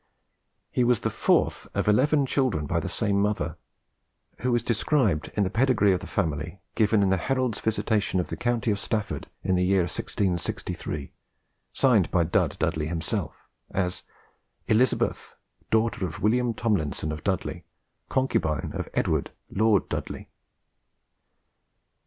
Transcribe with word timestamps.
He 0.71 0.83
was 0.83 1.01
the 1.01 1.11
fourth 1.11 1.67
of 1.75 1.87
eleven 1.87 2.25
children 2.25 2.65
by 2.65 2.79
the 2.79 2.89
same 2.89 3.19
mother, 3.21 3.57
who 4.39 4.55
is 4.55 4.63
described 4.63 5.31
in 5.35 5.43
the 5.43 5.51
pedigree 5.51 5.91
of 5.91 5.99
the 5.99 6.07
family 6.07 6.59
given 6.73 7.03
in 7.03 7.11
the 7.11 7.17
Herald's 7.17 7.59
visitation 7.59 8.19
of 8.19 8.29
the 8.29 8.35
county 8.35 8.71
of 8.71 8.79
Stafford 8.79 9.27
in 9.43 9.53
the 9.53 9.63
year 9.63 9.83
1663, 9.83 11.11
signed 11.71 12.09
by 12.09 12.23
Dud 12.23 12.57
Dudley 12.57 12.87
himself, 12.87 13.35
as 13.69 14.01
"Elizabeth, 14.67 15.35
daughter 15.69 16.07
of 16.07 16.19
William 16.23 16.55
Tomlinson 16.55 17.11
of 17.11 17.23
Dudley, 17.23 17.65
concubine 18.09 18.71
of 18.73 18.89
Edward 18.95 19.29
Lord 19.51 19.87
Dudley." 19.87 20.31